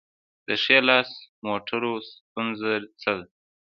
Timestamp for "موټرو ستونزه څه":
1.47-3.11